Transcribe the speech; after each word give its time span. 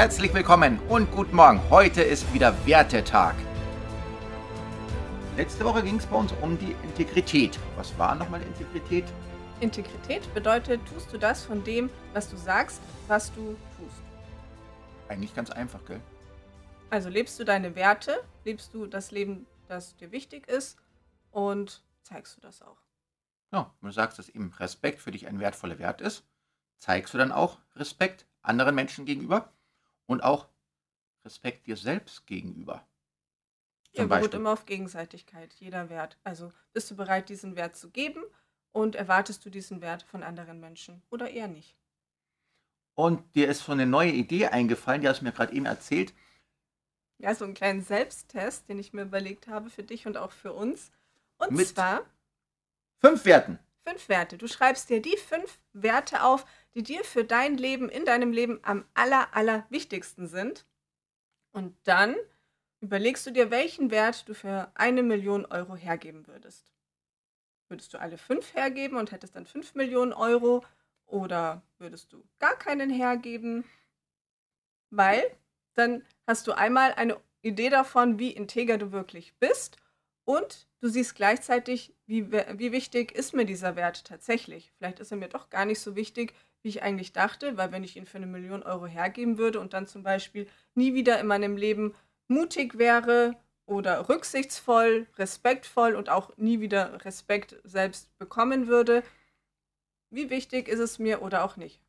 Herzlich 0.00 0.32
willkommen 0.32 0.78
und 0.88 1.10
guten 1.12 1.36
Morgen. 1.36 1.60
Heute 1.68 2.00
ist 2.00 2.32
wieder 2.32 2.54
Wertetag. 2.64 3.34
Letzte 5.36 5.62
Woche 5.62 5.82
ging 5.82 5.96
es 5.96 6.06
bei 6.06 6.16
uns 6.16 6.32
um 6.40 6.58
die 6.58 6.74
Integrität. 6.84 7.58
Was 7.76 7.98
war 7.98 8.14
nochmal 8.14 8.40
Integrität? 8.40 9.04
Integrität 9.60 10.32
bedeutet, 10.32 10.80
tust 10.86 11.12
du 11.12 11.18
das 11.18 11.44
von 11.44 11.62
dem, 11.64 11.90
was 12.14 12.30
du 12.30 12.38
sagst, 12.38 12.80
was 13.08 13.30
du 13.34 13.58
tust. 13.76 14.02
Eigentlich 15.08 15.34
ganz 15.34 15.50
einfach, 15.50 15.84
gell? 15.84 16.00
Also 16.88 17.10
lebst 17.10 17.38
du 17.38 17.44
deine 17.44 17.74
Werte, 17.74 18.24
lebst 18.46 18.72
du 18.72 18.86
das 18.86 19.10
Leben, 19.10 19.46
das 19.68 19.96
dir 19.96 20.12
wichtig 20.12 20.48
ist 20.48 20.78
und 21.30 21.84
zeigst 22.04 22.38
du 22.38 22.40
das 22.40 22.62
auch. 22.62 22.78
Ja, 23.52 23.74
wenn 23.82 23.90
du 23.90 23.94
sagst, 23.94 24.18
dass 24.18 24.30
eben 24.30 24.50
Respekt 24.58 25.02
für 25.02 25.10
dich 25.10 25.26
ein 25.26 25.40
wertvoller 25.40 25.78
Wert 25.78 26.00
ist, 26.00 26.24
zeigst 26.78 27.12
du 27.12 27.18
dann 27.18 27.32
auch 27.32 27.58
Respekt 27.76 28.24
anderen 28.40 28.74
Menschen 28.74 29.04
gegenüber 29.04 29.52
und 30.10 30.24
auch 30.24 30.48
Respekt 31.24 31.66
dir 31.68 31.76
selbst 31.76 32.26
gegenüber. 32.26 32.84
Ja, 33.92 34.06
beruht 34.06 34.34
immer 34.34 34.52
auf 34.52 34.66
Gegenseitigkeit, 34.66 35.54
jeder 35.54 35.88
Wert. 35.88 36.18
Also 36.24 36.52
bist 36.72 36.90
du 36.90 36.96
bereit, 36.96 37.28
diesen 37.28 37.54
Wert 37.54 37.76
zu 37.76 37.90
geben 37.90 38.22
und 38.72 38.96
erwartest 38.96 39.44
du 39.44 39.50
diesen 39.50 39.80
Wert 39.80 40.02
von 40.02 40.22
anderen 40.24 40.58
Menschen 40.58 41.02
oder 41.10 41.30
eher 41.30 41.48
nicht? 41.48 41.76
Und 42.94 43.34
dir 43.34 43.48
ist 43.48 43.64
so 43.64 43.72
eine 43.72 43.86
neue 43.86 44.10
Idee 44.10 44.48
eingefallen, 44.48 45.00
die 45.02 45.08
hast 45.08 45.20
du 45.20 45.24
mir 45.24 45.32
gerade 45.32 45.52
eben 45.52 45.66
erzählt. 45.66 46.12
Ja, 47.18 47.34
so 47.34 47.44
einen 47.44 47.54
kleinen 47.54 47.82
Selbsttest, 47.82 48.68
den 48.68 48.78
ich 48.78 48.92
mir 48.92 49.02
überlegt 49.02 49.46
habe 49.46 49.70
für 49.70 49.82
dich 49.84 50.06
und 50.06 50.16
auch 50.16 50.32
für 50.32 50.52
uns. 50.52 50.90
Und 51.38 51.52
Mit 51.52 51.68
zwar 51.68 52.02
Fünf 52.98 53.24
Werten. 53.24 53.58
fünf 53.86 54.08
Werte. 54.08 54.38
Du 54.38 54.46
schreibst 54.48 54.90
dir 54.90 55.00
die 55.00 55.16
fünf 55.16 55.58
Werte 55.72 56.22
auf, 56.22 56.44
die 56.74 56.82
dir 56.82 57.04
für 57.04 57.24
dein 57.24 57.56
Leben, 57.56 57.88
in 57.88 58.04
deinem 58.04 58.32
Leben 58.32 58.60
am 58.62 58.84
aller, 58.94 59.34
aller 59.34 59.66
wichtigsten 59.70 60.26
sind. 60.26 60.66
Und 61.52 61.76
dann 61.84 62.16
überlegst 62.80 63.26
du 63.26 63.30
dir, 63.30 63.50
welchen 63.50 63.90
Wert 63.90 64.28
du 64.28 64.34
für 64.34 64.70
eine 64.74 65.02
Million 65.02 65.46
Euro 65.46 65.76
hergeben 65.76 66.26
würdest. 66.26 66.72
Würdest 67.68 67.92
du 67.94 68.00
alle 68.00 68.18
fünf 68.18 68.54
hergeben 68.54 68.96
und 68.96 69.12
hättest 69.12 69.36
dann 69.36 69.46
fünf 69.46 69.74
Millionen 69.74 70.12
Euro 70.12 70.64
oder 71.06 71.62
würdest 71.78 72.12
du 72.12 72.24
gar 72.38 72.56
keinen 72.56 72.90
hergeben? 72.90 73.64
Weil 74.90 75.22
dann 75.74 76.04
hast 76.26 76.46
du 76.46 76.52
einmal 76.52 76.94
eine 76.94 77.20
Idee 77.42 77.70
davon, 77.70 78.18
wie 78.18 78.32
integer 78.32 78.76
du 78.76 78.92
wirklich 78.92 79.34
bist 79.38 79.76
und 80.24 80.68
du 80.80 80.88
siehst 80.88 81.14
gleichzeitig, 81.14 81.94
wie, 82.06 82.32
wie 82.32 82.72
wichtig 82.72 83.12
ist 83.12 83.34
mir 83.34 83.44
dieser 83.44 83.76
Wert 83.76 84.04
tatsächlich. 84.04 84.72
Vielleicht 84.76 85.00
ist 85.00 85.10
er 85.10 85.16
mir 85.16 85.28
doch 85.28 85.48
gar 85.48 85.64
nicht 85.64 85.80
so 85.80 85.96
wichtig, 85.96 86.34
wie 86.62 86.68
ich 86.68 86.82
eigentlich 86.82 87.12
dachte, 87.12 87.56
weil 87.56 87.72
wenn 87.72 87.84
ich 87.84 87.96
ihn 87.96 88.06
für 88.06 88.18
eine 88.18 88.26
Million 88.26 88.62
Euro 88.62 88.86
hergeben 88.86 89.38
würde 89.38 89.60
und 89.60 89.72
dann 89.72 89.86
zum 89.86 90.02
Beispiel 90.02 90.46
nie 90.74 90.94
wieder 90.94 91.18
in 91.18 91.26
meinem 91.26 91.56
Leben 91.56 91.94
mutig 92.28 92.78
wäre 92.78 93.36
oder 93.66 94.08
rücksichtsvoll, 94.08 95.06
respektvoll 95.16 95.94
und 95.94 96.08
auch 96.08 96.36
nie 96.36 96.60
wieder 96.60 97.04
Respekt 97.04 97.56
selbst 97.64 98.16
bekommen 98.18 98.66
würde, 98.66 99.02
wie 100.10 100.28
wichtig 100.28 100.68
ist 100.68 100.80
es 100.80 100.98
mir 100.98 101.22
oder 101.22 101.44
auch 101.44 101.56
nicht. 101.56 101.80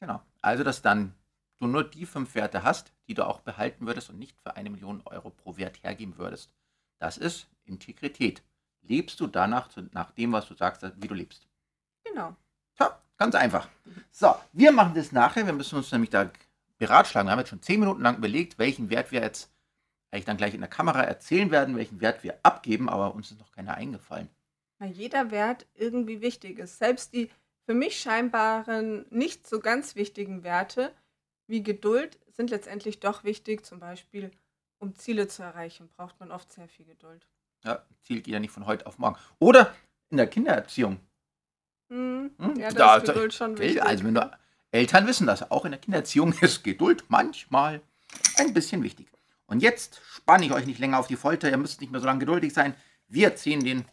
Genau. 0.00 0.22
Also, 0.42 0.62
dass 0.62 0.82
dann 0.82 1.14
du 1.58 1.66
nur 1.66 1.84
die 1.84 2.06
fünf 2.06 2.34
Werte 2.34 2.62
hast, 2.62 2.92
die 3.08 3.14
du 3.14 3.26
auch 3.26 3.40
behalten 3.40 3.86
würdest 3.86 4.10
und 4.10 4.18
nicht 4.18 4.38
für 4.40 4.56
eine 4.56 4.70
Million 4.70 5.00
Euro 5.06 5.30
pro 5.30 5.56
Wert 5.56 5.82
hergeben 5.82 6.18
würdest. 6.18 6.52
Das 6.98 7.16
ist 7.16 7.48
Integrität. 7.64 8.42
Lebst 8.82 9.18
du 9.20 9.26
danach, 9.26 9.70
nach 9.92 10.10
dem, 10.12 10.32
was 10.32 10.46
du 10.46 10.54
sagst, 10.54 10.82
wie 10.96 11.08
du 11.08 11.14
lebst. 11.14 11.48
Genau. 12.04 12.36
Ganz 13.18 13.34
einfach. 13.34 13.68
So, 14.10 14.34
wir 14.52 14.72
machen 14.72 14.94
das 14.94 15.12
nachher. 15.12 15.46
Wir 15.46 15.52
müssen 15.52 15.76
uns 15.76 15.90
nämlich 15.92 16.10
da 16.10 16.30
beratschlagen. 16.78 17.28
Wir 17.28 17.32
haben 17.32 17.38
jetzt 17.38 17.48
schon 17.48 17.62
zehn 17.62 17.80
Minuten 17.80 18.02
lang 18.02 18.18
überlegt, 18.18 18.58
welchen 18.58 18.90
Wert 18.90 19.12
wir 19.12 19.20
jetzt 19.20 19.50
eigentlich 20.10 20.26
dann 20.26 20.36
gleich 20.36 20.54
in 20.54 20.60
der 20.60 20.70
Kamera 20.70 21.02
erzählen 21.02 21.50
werden, 21.50 21.76
welchen 21.76 22.00
Wert 22.00 22.22
wir 22.22 22.38
abgeben, 22.42 22.88
aber 22.88 23.14
uns 23.14 23.30
ist 23.30 23.38
noch 23.38 23.50
keiner 23.52 23.74
eingefallen. 23.74 24.28
Weil 24.78 24.92
jeder 24.92 25.30
Wert 25.30 25.66
irgendwie 25.74 26.20
wichtig 26.20 26.58
ist. 26.58 26.78
Selbst 26.78 27.12
die 27.12 27.30
für 27.66 27.74
mich 27.74 27.98
scheinbaren 27.98 29.06
nicht 29.10 29.46
so 29.46 29.60
ganz 29.60 29.96
wichtigen 29.96 30.44
Werte 30.44 30.92
wie 31.48 31.62
Geduld 31.62 32.18
sind 32.28 32.50
letztendlich 32.50 33.00
doch 33.00 33.24
wichtig. 33.24 33.64
Zum 33.64 33.80
Beispiel, 33.80 34.30
um 34.78 34.94
Ziele 34.94 35.28
zu 35.28 35.42
erreichen, 35.42 35.88
braucht 35.96 36.20
man 36.20 36.30
oft 36.30 36.52
sehr 36.52 36.68
viel 36.68 36.86
Geduld. 36.86 37.26
Ja, 37.64 37.84
Ziel 38.02 38.20
geht 38.20 38.32
ja 38.32 38.40
nicht 38.40 38.52
von 38.52 38.66
heute 38.66 38.86
auf 38.86 38.98
morgen. 38.98 39.16
Oder 39.38 39.74
in 40.10 40.18
der 40.18 40.28
Kindererziehung. 40.28 41.00
Hm, 42.38 42.54
Hm? 42.54 42.56
Ja, 42.60 42.70
da 42.70 42.96
ist 42.96 43.06
Geduld 43.06 43.34
schon 43.34 43.58
wichtig. 43.58 43.82
Also 43.82 44.04
wenn 44.04 44.14
du, 44.14 44.38
Eltern 44.72 45.06
wissen 45.06 45.26
das, 45.26 45.50
auch 45.50 45.64
in 45.64 45.72
der 45.72 45.80
Kindererziehung 45.80 46.32
ist 46.40 46.64
Geduld 46.64 47.04
manchmal 47.08 47.80
ein 48.36 48.52
bisschen 48.54 48.82
wichtig. 48.82 49.08
Und 49.46 49.60
jetzt 49.60 50.00
spanne 50.14 50.44
ich 50.46 50.52
euch 50.52 50.66
nicht 50.66 50.78
länger 50.80 50.98
auf 50.98 51.06
die 51.06 51.16
Folter, 51.16 51.48
ihr 51.50 51.56
müsst 51.56 51.80
nicht 51.80 51.90
mehr 51.92 52.00
so 52.00 52.06
lange 52.06 52.18
geduldig 52.20 52.52
sein. 52.52 52.74
Wir 53.08 53.36
ziehen 53.36 53.62
den 53.64 53.84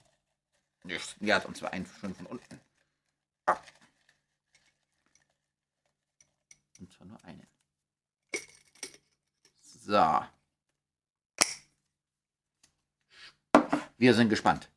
nächsten 0.83 1.25
Wert, 1.25 1.45
und 1.45 1.55
zwar 1.55 1.71
einen 1.73 1.85
schön 1.99 2.15
von 2.15 2.25
unten. 2.25 2.59
ab. 3.45 3.63
Und 6.79 6.91
zwar 6.91 7.05
nur 7.07 7.23
einen. 7.23 7.47
So. 9.63 10.23
Wir 13.97 14.13
sind 14.13 14.29
gespannt. 14.29 14.69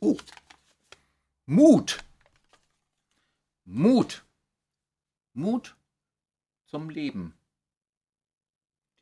Oh. 0.00 0.16
Mut. 1.46 2.02
Mut. 3.64 4.24
Mut 5.34 5.76
zum 6.66 6.88
Leben. 6.90 7.34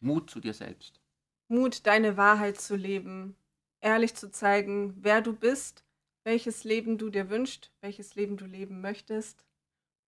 Mut 0.00 0.28
zu 0.30 0.40
dir 0.40 0.54
selbst. 0.54 1.00
Mut, 1.48 1.86
deine 1.86 2.16
Wahrheit 2.16 2.60
zu 2.60 2.74
leben, 2.74 3.36
ehrlich 3.80 4.14
zu 4.14 4.30
zeigen, 4.30 4.94
wer 5.04 5.20
du 5.20 5.34
bist, 5.34 5.84
welches 6.24 6.64
Leben 6.64 6.98
du 6.98 7.10
dir 7.10 7.30
wünschst, 7.30 7.70
welches 7.80 8.14
Leben 8.14 8.36
du 8.36 8.46
leben 8.46 8.80
möchtest. 8.80 9.44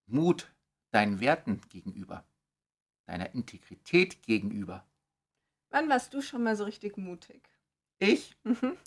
Mut 0.07 0.51
deinen 0.91 1.19
Werten 1.19 1.61
gegenüber. 1.69 2.25
Deiner 3.05 3.33
Integrität 3.33 4.23
gegenüber. 4.23 4.85
Wann 5.69 5.89
warst 5.89 6.13
du 6.13 6.21
schon 6.21 6.43
mal 6.43 6.55
so 6.55 6.63
richtig 6.63 6.97
mutig? 6.97 7.47
Ich, 7.99 8.35
Mhm. 8.43 8.77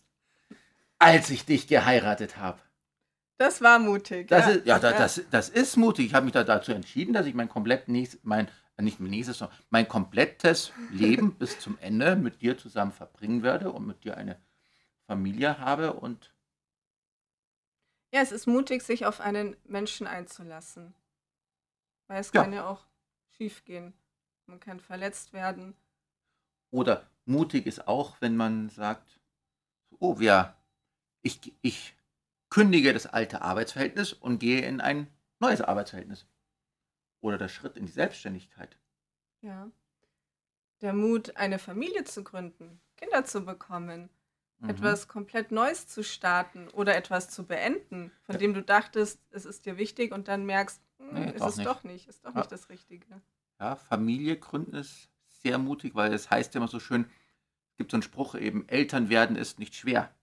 als 0.99 1.31
ich 1.31 1.45
dich 1.45 1.67
geheiratet 1.69 2.37
habe. 2.37 2.61
Das 3.39 3.63
war 3.63 3.79
mutig. 3.79 4.29
Das 4.29 4.49
ist, 4.49 4.67
ja, 4.67 4.79
da, 4.81 4.93
Das, 4.93 5.23
das 5.31 5.49
ist 5.49 5.77
mutig. 5.77 6.07
Ich 6.07 6.15
habe 6.15 6.25
mich 6.25 6.33
da 6.33 6.43
dazu 6.45 6.73
entschieden, 6.73 7.15
dass 7.15 7.25
ich 7.27 7.35
mein 7.35 7.49
komplett 7.49 7.87
nächstes, 7.89 8.21
mein, 8.25 8.49
äh, 8.77 8.83
nicht 8.83 8.99
mein 8.99 9.11
nächstes, 9.11 9.39
sondern 9.39 9.57
mein 9.71 9.87
komplettes 9.89 10.73
Leben 10.91 11.35
bis 11.37 11.61
zum 11.61 11.79
Ende 11.79 12.17
mit 12.17 12.43
dir 12.43 12.59
zusammen 12.59 12.91
verbringen 12.93 13.43
werde 13.45 13.71
und 13.71 13.87
mit 13.87 14.03
dir 14.05 14.17
eine 14.17 14.41
Familie 15.07 15.59
habe 15.59 15.95
und 15.95 16.35
Ja, 18.13 18.23
es 18.23 18.33
ist 18.33 18.47
mutig, 18.47 18.83
sich 18.83 19.07
auf 19.07 19.21
einen 19.21 19.57
Menschen 19.65 20.07
einzulassen. 20.07 20.95
Weil 22.09 22.21
es 22.21 22.33
Ja. 22.33 22.43
kann 22.43 22.53
ja 22.53 22.67
auch 22.67 22.87
schief 23.37 23.65
gehen. 23.65 23.93
Man 24.47 24.61
kann 24.61 24.81
verletzt 24.81 25.33
werden. 25.33 25.77
Oder 26.71 27.09
mutig 27.27 27.67
ist 27.67 27.87
auch, 27.87 28.17
wenn 28.21 28.35
man 28.37 28.71
sagt, 28.71 29.21
oh, 29.99 30.19
wir, 30.19 30.57
ich, 31.23 31.53
ich 31.61 31.95
kündige 32.51 32.93
das 32.93 33.07
alte 33.07 33.43
Arbeitsverhältnis 33.43 34.13
und 34.13 34.39
gehe 34.39 34.63
in 34.63 34.81
ein 34.81 35.09
neues 35.41 35.61
Arbeitsverhältnis. 35.61 36.27
Oder 37.21 37.39
der 37.39 37.49
Schritt 37.49 37.77
in 37.77 37.87
die 37.87 37.93
Selbstständigkeit. 37.93 38.79
Ja. 39.43 39.71
Der 40.81 40.93
Mut, 40.93 41.37
eine 41.37 41.59
Familie 41.59 42.05
zu 42.05 42.23
gründen, 42.25 42.81
Kinder 42.97 43.25
zu 43.25 43.45
bekommen, 43.45 44.11
Mhm. 44.61 44.69
etwas 44.71 45.07
komplett 45.09 45.51
Neues 45.53 45.87
zu 45.87 46.03
starten 46.03 46.69
oder 46.69 46.97
etwas 46.97 47.31
zu 47.31 47.47
beenden, 47.47 48.13
von 48.23 48.35
Ja. 48.35 48.39
dem 48.39 48.55
du 48.55 48.63
dachtest, 48.63 49.21
es 49.31 49.45
ist 49.45 49.67
dir 49.67 49.77
wichtig 49.77 50.13
und 50.13 50.27
dann 50.29 50.47
merkst, 50.47 50.81
hm, 50.99 51.15
Nee, 51.15 51.31
ist 51.33 51.41
doch 51.41 51.49
es 51.49 51.57
nicht. 51.57 51.67
doch 51.67 51.85
nicht, 51.85 52.09
ist 52.09 52.25
doch 52.25 52.35
Ja. 52.35 52.41
nicht 52.41 52.51
das 52.53 52.69
Richtige. 52.69 53.23
Ja, 53.61 53.77
Familie 53.77 54.39
gründen 54.39 54.75
ist 54.75 55.11
sehr 55.29 55.59
mutig, 55.59 55.95
weil 55.95 56.13
es 56.13 56.31
heißt 56.31 56.55
ja 56.55 56.59
immer 56.61 56.69
so 56.69 56.81
schön, 56.81 57.05
es 57.73 57.77
gibt 57.79 57.91
so 57.93 57.97
einen 57.97 58.03
Spruch 58.03 58.35
eben, 58.35 58.69
Eltern 58.69 59.09
werden 59.11 59.37
ist 59.37 59.59
nicht 59.61 59.75
schwer. 59.77 60.15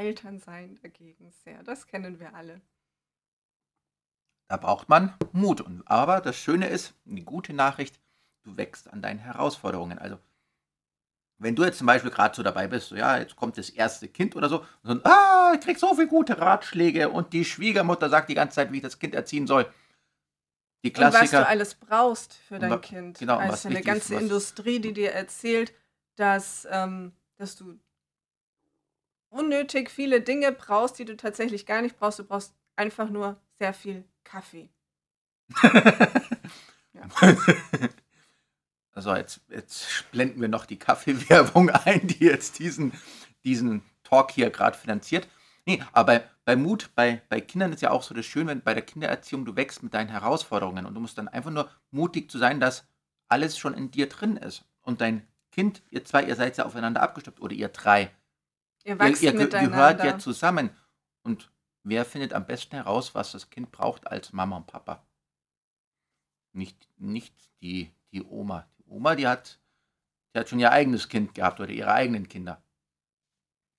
Elternsein 0.00 0.78
dagegen 0.82 1.30
sehr, 1.44 1.62
das 1.62 1.86
kennen 1.86 2.18
wir 2.18 2.34
alle. 2.34 2.60
Da 4.48 4.56
braucht 4.56 4.88
man 4.88 5.14
Mut. 5.32 5.60
Und, 5.60 5.86
aber 5.86 6.20
das 6.20 6.36
Schöne 6.36 6.68
ist, 6.68 6.94
die 7.04 7.24
gute 7.24 7.52
Nachricht, 7.52 8.00
du 8.42 8.56
wächst 8.56 8.92
an 8.92 9.00
deinen 9.02 9.18
Herausforderungen. 9.20 9.98
Also, 9.98 10.18
wenn 11.38 11.54
du 11.54 11.64
jetzt 11.64 11.78
zum 11.78 11.86
Beispiel 11.86 12.10
gerade 12.10 12.34
so 12.34 12.42
dabei 12.42 12.66
bist, 12.66 12.88
so, 12.88 12.96
ja, 12.96 13.18
jetzt 13.18 13.36
kommt 13.36 13.56
das 13.58 13.70
erste 13.70 14.08
Kind 14.08 14.34
oder 14.36 14.48
so, 14.48 14.64
und 14.82 15.02
so, 15.04 15.04
ah, 15.04 15.52
ich 15.54 15.60
krieg 15.60 15.78
so 15.78 15.94
viele 15.94 16.08
gute 16.08 16.38
Ratschläge 16.38 17.08
und 17.10 17.32
die 17.32 17.44
Schwiegermutter 17.44 18.08
sagt 18.10 18.28
die 18.28 18.34
ganze 18.34 18.56
Zeit, 18.56 18.72
wie 18.72 18.76
ich 18.78 18.82
das 18.82 18.98
Kind 18.98 19.14
erziehen 19.14 19.46
soll. 19.46 19.72
Die 20.84 20.88
Und 20.90 20.98
was 20.98 21.12
du 21.12 21.18
Klassiker. 21.18 21.48
alles 21.48 21.74
brauchst 21.74 22.34
für 22.34 22.58
dein 22.58 22.70
wa- 22.70 22.78
Kind. 22.78 23.18
genau, 23.18 23.36
also 23.36 23.52
was 23.52 23.66
eine 23.66 23.78
ist, 23.80 23.84
ganze 23.86 24.14
was- 24.16 24.22
Industrie, 24.22 24.80
die 24.80 24.92
dir 24.94 25.12
erzählt, 25.12 25.72
dass, 26.16 26.66
ähm, 26.70 27.12
dass 27.36 27.54
du 27.56 27.78
unnötig 29.30 29.90
viele 29.90 30.20
Dinge 30.20 30.52
brauchst, 30.52 30.98
die 30.98 31.04
du 31.04 31.16
tatsächlich 31.16 31.66
gar 31.66 31.82
nicht 31.82 31.98
brauchst. 31.98 32.18
Du 32.18 32.24
brauchst 32.24 32.54
einfach 32.76 33.08
nur 33.08 33.40
sehr 33.58 33.72
viel 33.72 34.04
Kaffee. 34.24 34.68
Also 39.00 39.14
jetzt, 39.14 39.40
jetzt 39.48 40.10
blenden 40.10 40.42
wir 40.42 40.48
noch 40.48 40.66
die 40.66 40.78
Kaffeewerbung 40.78 41.70
ein, 41.86 42.06
die 42.06 42.24
jetzt 42.24 42.58
diesen, 42.58 42.92
diesen 43.44 43.82
Talk 44.02 44.30
hier 44.32 44.50
gerade 44.50 44.76
finanziert. 44.76 45.26
Nee, 45.64 45.82
aber 45.92 46.18
bei, 46.18 46.24
bei 46.44 46.56
Mut, 46.56 46.90
bei, 46.94 47.22
bei 47.30 47.40
Kindern 47.40 47.72
ist 47.72 47.80
ja 47.80 47.92
auch 47.92 48.02
so 48.02 48.14
das 48.14 48.26
Schöne, 48.26 48.48
wenn 48.48 48.62
bei 48.62 48.74
der 48.74 48.82
Kindererziehung 48.82 49.46
du 49.46 49.56
wächst 49.56 49.82
mit 49.82 49.94
deinen 49.94 50.10
Herausforderungen 50.10 50.84
und 50.84 50.94
du 50.94 51.00
musst 51.00 51.16
dann 51.16 51.28
einfach 51.28 51.50
nur 51.50 51.70
mutig 51.90 52.30
zu 52.30 52.36
sein, 52.36 52.60
dass 52.60 52.84
alles 53.28 53.56
schon 53.56 53.72
in 53.72 53.90
dir 53.90 54.06
drin 54.06 54.36
ist. 54.36 54.64
Und 54.82 55.00
dein 55.00 55.26
Kind, 55.50 55.82
ihr 55.90 56.04
zwei, 56.04 56.24
ihr 56.24 56.36
seid 56.36 56.58
ja 56.58 56.66
aufeinander 56.66 57.02
abgestimmt 57.02 57.40
oder 57.40 57.54
ihr 57.54 57.68
drei. 57.68 58.10
Ihr 58.84 58.98
Ihr, 58.98 58.98
wachst 58.98 59.22
ihr 59.22 59.32
miteinander. 59.32 59.70
gehört 59.70 60.04
ja 60.04 60.18
zusammen. 60.18 60.70
Und 61.22 61.50
wer 61.82 62.04
findet 62.04 62.32
am 62.32 62.46
besten 62.46 62.76
heraus, 62.76 63.14
was 63.14 63.32
das 63.32 63.50
Kind 63.50 63.70
braucht, 63.72 64.06
als 64.06 64.32
Mama 64.32 64.56
und 64.56 64.66
Papa? 64.66 65.04
Nicht, 66.52 66.88
nicht 66.98 67.34
die, 67.62 67.92
die 68.12 68.22
Oma. 68.24 68.68
Die 68.78 68.84
Oma, 68.88 69.14
die 69.14 69.28
hat, 69.28 69.60
die 70.34 70.40
hat 70.40 70.48
schon 70.48 70.58
ihr 70.58 70.72
eigenes 70.72 71.08
Kind 71.08 71.34
gehabt 71.34 71.60
oder 71.60 71.70
ihre 71.70 71.92
eigenen 71.92 72.28
Kinder. 72.28 72.62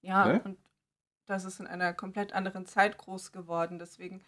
Ja, 0.03 0.25
Okay. 0.25 0.41
und 0.45 0.57
das 1.27 1.45
ist 1.45 1.59
in 1.59 1.67
einer 1.67 1.93
komplett 1.93 2.33
anderen 2.33 2.65
Zeit 2.65 2.97
groß 2.97 3.31
geworden. 3.31 3.77
Deswegen, 3.79 4.23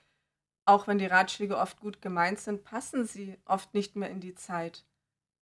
auch 0.66 0.88
wenn 0.88 0.98
die 0.98 1.06
Ratschläge 1.06 1.58
oft 1.58 1.80
gut 1.80 2.02
gemeint 2.02 2.40
sind, 2.40 2.64
passen 2.64 3.06
sie 3.06 3.38
oft 3.46 3.74
nicht 3.74 3.96
mehr 3.96 4.10
in 4.10 4.20
die 4.20 4.36
Zeit. 4.36 4.86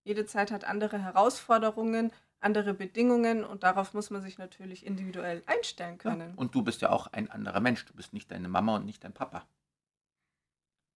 Jede 0.03 0.25
Zeit 0.25 0.51
hat 0.51 0.63
andere 0.63 0.99
Herausforderungen, 0.99 2.11
andere 2.41 2.73
Bedingungen 2.73 3.43
und 3.43 3.63
darauf 3.63 3.93
muss 3.93 4.09
man 4.09 4.21
sich 4.21 4.37
natürlich 4.37 4.85
individuell 4.85 5.43
einstellen 5.45 5.97
Ja. 6.03 6.11
können. 6.11 6.33
Und 6.35 6.55
du 6.55 6.61
bist 6.63 6.81
ja 6.81 6.89
auch 6.89 7.07
ein 7.07 7.29
anderer 7.29 7.59
Mensch. 7.59 7.85
Du 7.85 7.93
bist 7.93 8.13
nicht 8.13 8.31
deine 8.31 8.47
Mama 8.49 8.75
und 8.77 8.85
nicht 8.85 9.03
dein 9.03 9.13
Papa. 9.13 9.45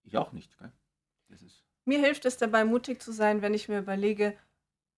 Ich 0.04 0.18
auch 0.18 0.32
nicht. 0.32 0.58
Gell? 0.58 0.72
Das 1.30 1.42
ist, 1.42 1.64
Mir 1.86 2.00
hilft 2.00 2.26
es 2.26 2.38
dabei, 2.38 2.66
mutig 2.66 3.02
zu 3.02 3.12
sein, 3.12 3.42
wenn 3.42 3.54
ich 3.54 3.70
mir 3.70 3.80
überlege, 3.80 4.38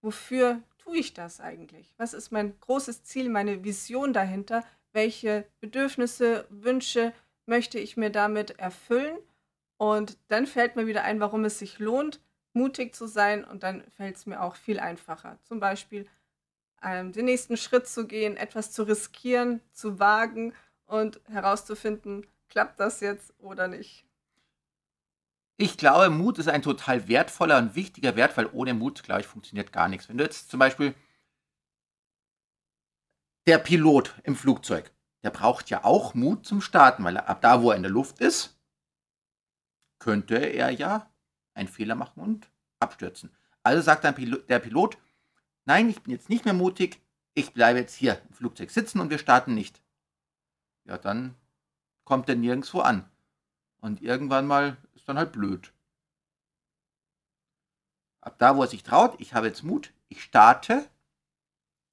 wofür 0.02 0.62
tue 0.78 0.98
ich 0.98 1.14
das 1.14 1.40
eigentlich? 1.40 1.94
Was 1.98 2.14
ist 2.14 2.32
mein 2.32 2.58
großes 2.60 3.04
Ziel, 3.04 3.30
meine 3.30 3.64
Vision 3.64 4.14
dahinter? 4.14 4.64
Welche 4.94 5.46
Bedürfnisse, 5.60 6.46
Wünsche 6.50 7.14
möchte 7.46 7.80
ich 7.80 7.98
mir 7.98 8.10
damit 8.10 8.52
erfüllen? 8.60 9.18
Und 9.78 10.18
dann 10.28 10.48
fällt 10.48 10.76
mir 10.76 10.88
wieder 10.88 11.04
ein, 11.04 11.20
warum 11.20 11.46
es 11.46 11.60
sich 11.60 11.78
lohnt, 11.80 12.20
mutig 12.54 12.96
zu 12.96 13.06
sein. 13.08 13.44
Und 13.46 13.64
dann 13.64 13.84
fällt 13.92 14.16
es 14.16 14.26
mir 14.26 14.42
auch 14.42 14.56
viel 14.56 14.80
einfacher. 14.80 15.38
Zum 15.44 15.60
Beispiel 15.60 16.08
ähm, 16.82 17.12
den 17.12 17.26
nächsten 17.26 17.58
Schritt 17.58 17.88
zu 17.88 18.08
gehen, 18.08 18.38
etwas 18.38 18.72
zu 18.72 18.84
riskieren, 18.84 19.62
zu 19.72 20.00
wagen 20.00 20.54
und 20.86 21.20
herauszufinden, 21.28 22.26
klappt 22.50 22.80
das 22.80 23.00
jetzt 23.02 23.34
oder 23.40 23.68
nicht. 23.68 24.06
Ich 25.60 25.78
glaube, 25.78 26.12
Mut 26.12 26.38
ist 26.38 26.48
ein 26.48 26.62
total 26.62 27.08
wertvoller 27.08 27.58
und 27.58 27.76
wichtiger 27.76 28.16
Wert, 28.16 28.38
weil 28.38 28.46
ohne 28.54 28.76
Mut, 28.76 29.02
glaube 29.04 29.22
ich, 29.22 29.28
funktioniert 29.28 29.72
gar 29.72 29.88
nichts. 29.88 30.08
Wenn 30.08 30.18
du 30.18 30.24
jetzt 30.24 30.50
zum 30.52 30.60
Beispiel 30.60 30.94
der 33.48 33.58
Pilot 33.58 34.14
im 34.24 34.36
Flugzeug, 34.36 34.92
der 35.24 35.32
braucht 35.32 35.70
ja 35.72 35.84
auch 35.84 36.14
Mut 36.14 36.46
zum 36.46 36.62
Starten, 36.62 37.04
weil 37.04 37.18
ab 37.18 37.42
da, 37.42 37.64
wo 37.64 37.72
er 37.72 37.76
in 37.76 37.82
der 37.82 37.92
Luft 37.92 38.20
ist, 38.20 38.60
könnte 40.00 40.36
er 40.36 40.70
ja 40.70 41.12
einen 41.56 41.68
Fehler 41.68 41.96
machen 41.96 42.22
und 42.22 42.52
abstürzen. 42.80 43.36
Also 43.64 43.82
sagt 43.82 44.04
dann 44.04 44.14
Pilo- 44.14 44.46
der 44.46 44.60
Pilot, 44.60 45.00
nein, 45.68 45.90
ich 45.90 46.02
bin 46.02 46.14
jetzt 46.14 46.30
nicht 46.30 46.46
mehr 46.46 46.54
mutig, 46.54 47.00
ich 47.36 47.54
bleibe 47.54 47.80
jetzt 47.80 47.94
hier 47.94 48.20
im 48.28 48.34
Flugzeug 48.34 48.72
sitzen 48.72 49.00
und 49.00 49.12
wir 49.12 49.20
starten 49.20 49.54
nicht. 49.54 49.84
Ja, 50.86 50.98
dann 50.98 51.36
kommt 52.04 52.28
er 52.30 52.36
nirgendwo 52.36 52.80
an. 52.80 53.08
Und 53.80 54.02
irgendwann 54.02 54.48
mal 54.48 54.78
ist 54.96 55.08
dann 55.08 55.18
halt 55.18 55.34
blöd. 55.34 55.72
Ab 58.22 58.40
da, 58.40 58.56
wo 58.56 58.64
er 58.64 58.68
sich 58.68 58.82
traut, 58.82 59.20
ich 59.20 59.34
habe 59.34 59.48
jetzt 59.48 59.64
Mut, 59.64 59.94
ich 60.08 60.24
starte, 60.24 60.90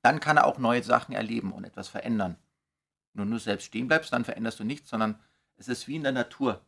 dann 0.02 0.20
kann 0.20 0.36
er 0.36 0.46
auch 0.46 0.58
neue 0.58 0.82
Sachen 0.82 1.14
erleben 1.14 1.52
und 1.52 1.64
etwas 1.64 1.88
verändern. 1.88 2.38
Du 3.12 3.24
nur 3.24 3.38
selbst 3.38 3.66
stehen 3.66 3.88
bleibst, 3.88 4.12
dann 4.12 4.24
veränderst 4.24 4.60
du 4.60 4.64
nichts, 4.64 4.88
sondern 4.88 5.20
es 5.56 5.68
ist 5.68 5.86
wie 5.88 5.96
in 5.96 6.02
der 6.02 6.12
Natur. 6.12 6.64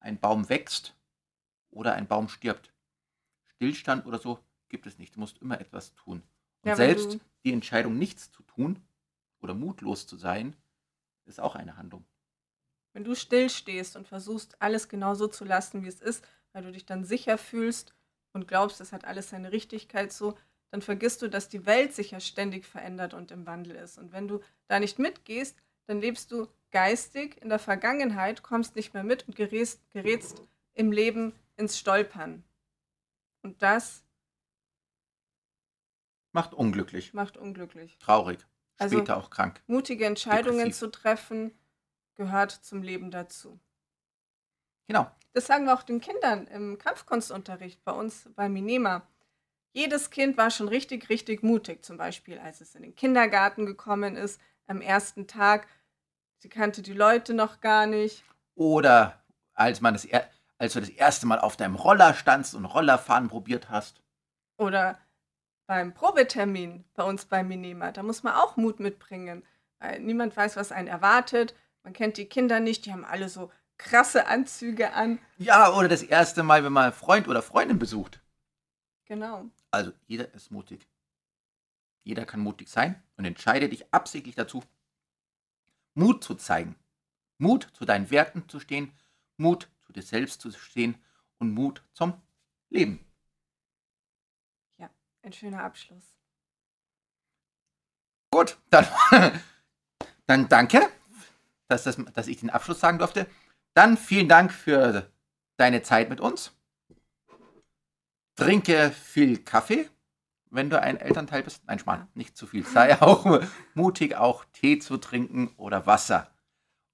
Ein 0.00 0.18
Baum 0.18 0.48
wächst 0.48 0.94
oder 1.70 1.94
ein 1.94 2.06
Baum 2.06 2.28
stirbt. 2.28 2.72
Stillstand 3.46 4.06
oder 4.06 4.18
so 4.18 4.38
gibt 4.68 4.86
es 4.86 4.98
nicht. 4.98 5.16
Du 5.16 5.20
musst 5.20 5.38
immer 5.38 5.60
etwas 5.60 5.94
tun. 5.94 6.22
Und 6.62 6.68
Ja, 6.68 6.76
selbst 6.76 7.18
die 7.44 7.52
Entscheidung, 7.52 7.98
nichts 7.98 8.30
zu 8.30 8.42
tun 8.42 8.80
oder 9.40 9.54
mutlos 9.54 10.06
zu 10.06 10.16
sein, 10.16 10.56
ist 11.26 11.40
auch 11.40 11.54
eine 11.54 11.76
Handlung. 11.76 12.04
Wenn 12.92 13.04
du 13.04 13.14
stillstehst 13.14 13.96
und 13.96 14.08
versuchst, 14.08 14.60
alles 14.60 14.88
genau 14.88 15.14
so 15.14 15.28
zu 15.28 15.44
lassen, 15.44 15.84
wie 15.84 15.88
es 15.88 16.00
ist, 16.00 16.24
weil 16.52 16.64
du 16.64 16.72
dich 16.72 16.86
dann 16.86 17.04
sicher 17.04 17.38
fühlst 17.38 17.94
und 18.32 18.48
glaubst, 18.48 18.80
es 18.80 18.92
hat 18.92 19.04
alles 19.04 19.30
seine 19.30 19.52
Richtigkeit 19.52 20.12
so, 20.12 20.36
dann 20.70 20.82
vergisst 20.82 21.22
du, 21.22 21.28
dass 21.28 21.48
die 21.48 21.66
Welt 21.66 21.94
sich 21.94 22.10
ja 22.10 22.20
ständig 22.20 22.66
verändert 22.66 23.14
und 23.14 23.30
im 23.30 23.46
Wandel 23.46 23.76
ist. 23.76 23.98
Und 23.98 24.12
wenn 24.12 24.28
du 24.28 24.40
da 24.66 24.80
nicht 24.80 24.98
mitgehst, 24.98 25.56
dann 25.86 26.00
lebst 26.00 26.30
du 26.32 26.48
geistig 26.70 27.40
in 27.40 27.48
der 27.48 27.58
Vergangenheit, 27.58 28.42
kommst 28.42 28.76
nicht 28.76 28.92
mehr 28.92 29.04
mit 29.04 29.26
und 29.26 29.36
gerätst, 29.36 29.80
gerätst 29.90 30.42
im 30.74 30.92
Leben 30.92 31.32
ins 31.56 31.78
Stolpern. 31.78 32.44
Und 33.42 33.62
das 33.62 34.02
Macht 36.32 36.54
unglücklich, 36.54 37.14
macht 37.14 37.36
unglücklich. 37.36 37.98
traurig, 37.98 38.38
Also- 38.78 38.96
später 38.98 39.16
auch 39.16 39.30
krank. 39.30 39.62
Mutige 39.66 40.04
Entscheidungen 40.06 40.58
Depressiv. 40.58 40.78
zu 40.78 40.90
treffen, 40.90 41.58
gehört 42.14 42.50
zum 42.52 42.82
Leben 42.82 43.10
dazu. 43.10 43.58
Genau. 44.86 45.10
Das 45.34 45.46
sagen 45.46 45.66
wir 45.66 45.74
auch 45.74 45.82
den 45.82 46.00
Kindern 46.00 46.46
im 46.46 46.78
Kampfkunstunterricht 46.78 47.84
bei 47.84 47.92
uns 47.92 48.28
bei 48.34 48.48
Minema. 48.48 49.06
Jedes 49.72 50.10
Kind 50.10 50.36
war 50.38 50.50
schon 50.50 50.68
richtig, 50.68 51.08
richtig 51.10 51.42
mutig. 51.42 51.84
Zum 51.84 51.96
Beispiel, 51.98 52.38
als 52.38 52.60
es 52.60 52.74
in 52.74 52.82
den 52.82 52.94
Kindergarten 52.96 53.66
gekommen 53.66 54.16
ist, 54.16 54.40
am 54.66 54.80
ersten 54.80 55.26
Tag. 55.26 55.68
Sie 56.38 56.48
kannte 56.48 56.82
die 56.82 56.92
Leute 56.94 57.34
noch 57.34 57.60
gar 57.60 57.86
nicht. 57.86 58.24
Oder 58.54 59.22
als, 59.54 59.80
man 59.80 59.94
das, 59.94 60.04
er- 60.04 60.28
als 60.56 60.72
du 60.72 60.80
das 60.80 60.88
erste 60.88 61.26
Mal 61.26 61.38
auf 61.38 61.56
deinem 61.56 61.76
Roller 61.76 62.14
standst 62.14 62.54
und 62.54 62.64
Rollerfahren 62.64 63.28
probiert 63.28 63.68
hast. 63.70 64.00
Oder 64.56 64.98
beim 65.68 65.92
Probetermin 65.92 66.84
bei 66.94 67.04
uns 67.04 67.26
bei 67.26 67.44
Minema. 67.44 67.92
Da 67.92 68.02
muss 68.02 68.22
man 68.22 68.34
auch 68.34 68.56
Mut 68.56 68.80
mitbringen. 68.80 69.44
Weil 69.78 70.00
niemand 70.00 70.36
weiß, 70.36 70.56
was 70.56 70.72
einen 70.72 70.88
erwartet. 70.88 71.54
Man 71.84 71.92
kennt 71.92 72.16
die 72.16 72.24
Kinder 72.24 72.58
nicht. 72.58 72.86
Die 72.86 72.92
haben 72.92 73.04
alle 73.04 73.28
so 73.28 73.52
krasse 73.76 74.26
Anzüge 74.26 74.94
an. 74.94 75.20
Ja, 75.36 75.72
oder 75.74 75.86
das 75.86 76.02
erste 76.02 76.42
Mal, 76.42 76.64
wenn 76.64 76.72
man 76.72 76.92
Freund 76.92 77.28
oder 77.28 77.42
Freundin 77.42 77.78
besucht. 77.78 78.20
Genau. 79.04 79.44
Also 79.70 79.92
jeder 80.06 80.32
ist 80.34 80.50
mutig. 80.50 80.88
Jeder 82.02 82.24
kann 82.24 82.40
mutig 82.40 82.70
sein 82.70 83.00
und 83.18 83.26
entscheide 83.26 83.68
dich 83.68 83.92
absichtlich 83.92 84.34
dazu, 84.34 84.64
Mut 85.92 86.24
zu 86.24 86.34
zeigen. 86.34 86.76
Mut 87.36 87.68
zu 87.74 87.84
deinen 87.84 88.10
Werten 88.10 88.48
zu 88.48 88.58
stehen, 88.58 88.92
Mut 89.36 89.68
zu 89.82 89.92
dir 89.92 90.02
selbst 90.02 90.40
zu 90.40 90.50
stehen 90.50 90.96
und 91.38 91.52
Mut 91.52 91.82
zum 91.92 92.14
Leben. 92.70 93.07
Ein 95.28 95.34
schöner 95.34 95.62
Abschluss. 95.62 96.16
Gut, 98.30 98.56
dann, 98.70 98.86
dann 100.26 100.48
danke, 100.48 100.88
dass, 101.68 101.84
das, 101.84 101.98
dass 102.14 102.28
ich 102.28 102.38
den 102.40 102.48
Abschluss 102.48 102.80
sagen 102.80 102.98
durfte. 102.98 103.26
Dann 103.74 103.98
vielen 103.98 104.26
Dank 104.26 104.50
für 104.50 105.12
deine 105.58 105.82
Zeit 105.82 106.08
mit 106.08 106.22
uns. 106.22 106.56
Trinke 108.36 108.90
viel 108.90 109.44
Kaffee, 109.44 109.90
wenn 110.48 110.70
du 110.70 110.80
ein 110.80 110.96
Elternteil 110.96 111.42
bist. 111.42 111.62
Nein, 111.66 111.78
Schmarrn, 111.78 112.08
nicht 112.14 112.34
zu 112.34 112.46
viel. 112.46 112.64
Sei 112.64 112.98
auch 113.02 113.42
mutig, 113.74 114.16
auch 114.16 114.46
Tee 114.54 114.78
zu 114.78 114.96
trinken 114.96 115.48
oder 115.58 115.84
Wasser. 115.84 116.30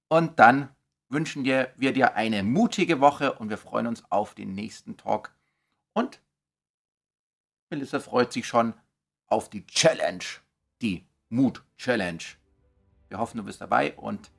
Und 0.08 0.40
dann 0.40 0.74
wünschen 1.08 1.44
wir 1.44 1.68
dir 1.76 2.16
eine 2.16 2.42
mutige 2.42 2.98
Woche 2.98 3.34
und 3.34 3.48
wir 3.48 3.58
freuen 3.58 3.86
uns 3.86 4.02
auf 4.10 4.34
den 4.34 4.56
nächsten 4.56 4.96
Talk. 4.96 5.32
Und 5.92 6.20
Melissa 7.74 7.98
freut 7.98 8.32
sich 8.32 8.46
schon 8.46 8.72
auf 9.26 9.50
die 9.50 9.66
Challenge, 9.66 10.22
die 10.80 11.04
Mut-Challenge. 11.28 12.22
Wir 13.08 13.18
hoffen, 13.18 13.38
du 13.38 13.42
bist 13.42 13.60
dabei 13.60 13.94
und 13.94 14.30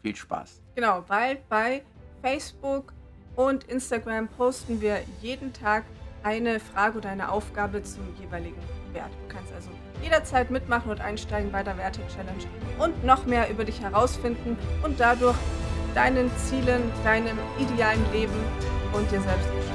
viel 0.00 0.14
Spaß. 0.14 0.62
Genau, 0.76 1.02
bald 1.02 1.48
bei 1.48 1.82
Facebook 2.22 2.92
und 3.34 3.64
Instagram 3.64 4.28
posten 4.28 4.80
wir 4.80 5.00
jeden 5.20 5.52
Tag 5.52 5.84
eine 6.22 6.60
Frage 6.60 6.98
oder 6.98 7.08
eine 7.08 7.32
Aufgabe 7.32 7.82
zum 7.82 8.04
jeweiligen 8.20 8.62
Wert. 8.92 9.10
Du 9.28 9.34
kannst 9.34 9.52
also 9.52 9.70
jederzeit 10.00 10.48
mitmachen 10.52 10.92
und 10.92 11.00
einsteigen 11.00 11.50
bei 11.50 11.64
der 11.64 11.76
Werte-Challenge 11.76 12.44
und 12.78 13.04
noch 13.04 13.26
mehr 13.26 13.50
über 13.50 13.64
dich 13.64 13.80
herausfinden 13.80 14.56
und 14.84 15.00
dadurch 15.00 15.36
deinen 15.96 16.30
Zielen, 16.36 16.92
deinem 17.02 17.38
idealen 17.58 18.12
Leben 18.12 18.40
und 18.92 19.10
dir 19.10 19.20
selbst 19.20 19.46
entsprechen. 19.46 19.65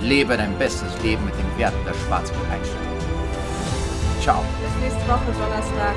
Lebe 0.00 0.36
dein 0.36 0.56
bestes 0.58 1.00
Leben 1.02 1.24
mit 1.24 1.34
den 1.34 1.58
Werten 1.58 1.84
der 1.84 1.94
Schwarzwald-Einstellung. 1.94 2.86
Ciao. 4.20 4.44
Bis 4.62 4.82
nächste 4.82 5.08
Woche 5.10 5.32
Donnerstag. 5.38 5.94